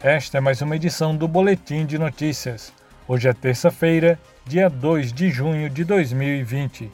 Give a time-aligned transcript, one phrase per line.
[0.00, 2.72] Esta é mais uma edição do Boletim de Notícias.
[3.08, 6.88] Hoje é terça-feira, dia 2 de junho de 2020.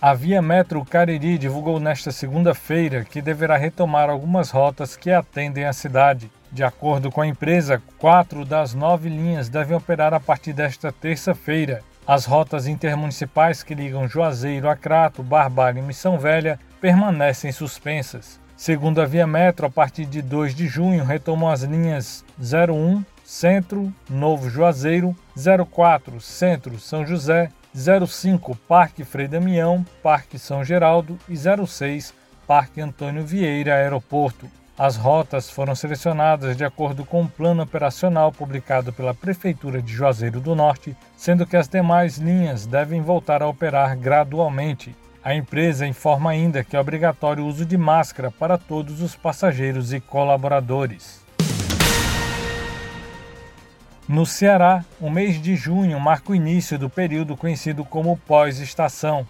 [0.00, 5.72] A Via Metro Cariri divulgou nesta segunda-feira que deverá retomar algumas rotas que atendem a
[5.72, 6.30] cidade.
[6.52, 11.82] De acordo com a empresa, quatro das nove linhas devem operar a partir desta terça-feira.
[12.06, 18.43] As rotas intermunicipais que ligam Juazeiro a Crato, Barbalho e Missão Velha permanecem suspensas.
[18.56, 23.92] Segundo a Via Metro, a partir de 2 de junho retomam as linhas 01 Centro,
[24.08, 32.14] Novo Juazeiro, 04 Centro São José, 05 Parque Frei Damião, Parque São Geraldo e 06
[32.46, 34.48] Parque Antônio Vieira Aeroporto.
[34.78, 39.92] As rotas foram selecionadas de acordo com o um plano operacional publicado pela Prefeitura de
[39.92, 44.94] Juazeiro do Norte, sendo que as demais linhas devem voltar a operar gradualmente.
[45.24, 49.90] A empresa informa ainda que é obrigatório o uso de máscara para todos os passageiros
[49.90, 51.24] e colaboradores.
[54.06, 59.26] No Ceará, o mês de junho marca o início do período conhecido como pós-estação.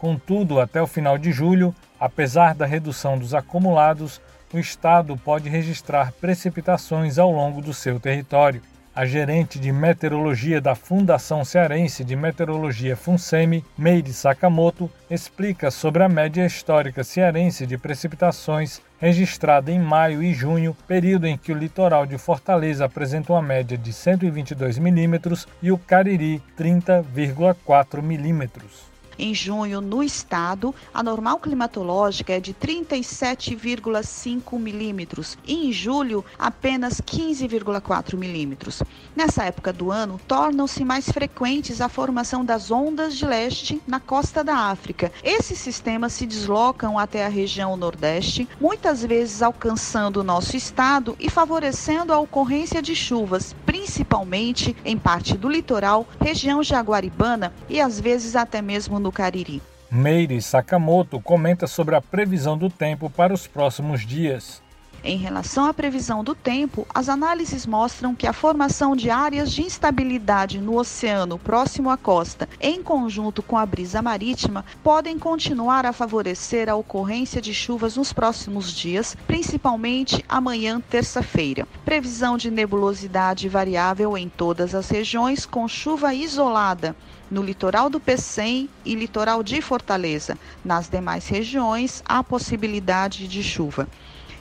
[0.00, 4.20] Contudo, até o final de julho, apesar da redução dos acumulados,
[4.52, 8.62] o estado pode registrar precipitações ao longo do seu território.
[8.96, 16.08] A gerente de meteorologia da Fundação Cearense de Meteorologia FUNSEMI, Meire Sakamoto, explica sobre a
[16.08, 22.06] média histórica cearense de precipitações registrada em maio e junho, período em que o litoral
[22.06, 28.95] de Fortaleza apresenta uma média de 122 milímetros e o Cariri 30,4 milímetros.
[29.18, 37.00] Em junho, no estado, a normal climatológica é de 37,5 milímetros e em julho, apenas
[37.00, 38.82] 15,4 milímetros.
[39.14, 44.44] Nessa época do ano, tornam-se mais frequentes a formação das ondas de leste na costa
[44.44, 45.10] da África.
[45.24, 51.30] Esses sistemas se deslocam até a região nordeste, muitas vezes alcançando o nosso estado e
[51.30, 58.34] favorecendo a ocorrência de chuvas, principalmente em parte do litoral, região jaguaribana e às vezes
[58.34, 59.60] até mesmo no Cariri.
[59.90, 64.62] Meire Sakamoto comenta sobre a previsão do tempo para os próximos dias.
[65.08, 69.62] Em relação à previsão do tempo, as análises mostram que a formação de áreas de
[69.62, 75.92] instabilidade no oceano próximo à costa, em conjunto com a brisa marítima, podem continuar a
[75.92, 81.68] favorecer a ocorrência de chuvas nos próximos dias, principalmente amanhã, terça-feira.
[81.84, 86.96] Previsão de nebulosidade variável em todas as regiões, com chuva isolada
[87.30, 90.36] no litoral do Pecém e litoral de Fortaleza.
[90.64, 93.86] Nas demais regiões, há possibilidade de chuva.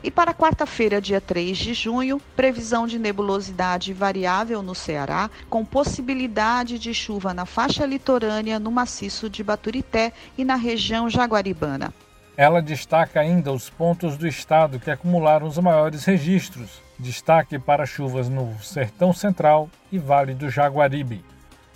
[0.06, 6.78] E para quarta-feira, dia 3 de junho, previsão de nebulosidade variável no Ceará, com possibilidade
[6.78, 11.92] de chuva na faixa litorânea, no maciço de Baturité e na região jaguaribana.
[12.38, 16.84] Ela destaca ainda os pontos do estado que acumularam os maiores registros.
[17.00, 21.26] Destaque para chuvas no Sertão Central e Vale do Jaguaribe.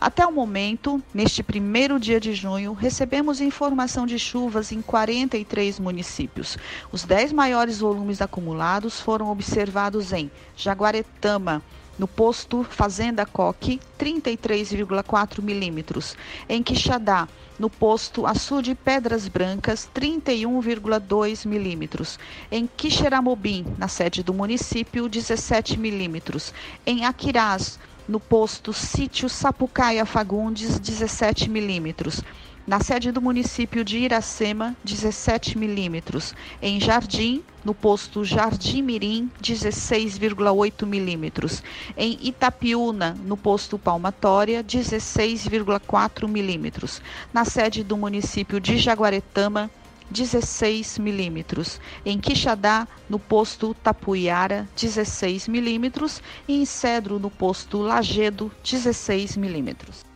[0.02, 6.58] Até o momento, neste primeiro dia de junho, recebemos informação de chuvas em 43 municípios.
[6.90, 11.62] Os 10 maiores volumes acumulados foram observados em Jaguaretama,
[11.98, 16.16] no posto Fazenda Coque, 33,4 milímetros.
[16.48, 17.28] Em Quixadá,
[17.60, 22.18] no posto Açude Pedras Brancas, 31,2 milímetros.
[22.50, 26.54] Em Quixeramobim, na sede do município, 17 milímetros.
[26.86, 27.78] Em Aquirás,
[28.10, 32.24] no posto Sítio Sapucaia Fagundes, 17 milímetros.
[32.66, 36.34] Na sede do município de Iracema, 17 milímetros.
[36.60, 41.62] Em Jardim, no posto Jardim Mirim, 16,8 milímetros.
[41.96, 47.04] Em Itapiúna, no posto Palmatória, 16,4 milímetros.
[47.32, 49.70] Na sede do município de Jaguaretama,
[50.12, 51.80] 16 milímetros.
[52.06, 56.22] Em Quixadá, no posto Tapuiara, 16 milímetros.
[56.48, 60.10] E em Cedro, no posto Lagedo, 16 milímetros.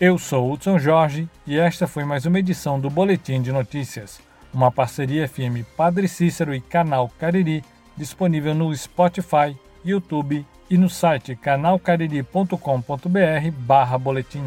[0.02, 4.20] Eu sou Hudson Jorge e esta foi mais uma edição do Boletim de Notícias,
[4.52, 7.64] uma parceria FM Padre Cícero e Canal Cariri,
[7.96, 9.56] disponível no Spotify,
[9.86, 14.44] YouTube e no site canalcariri.com.br barra boletim.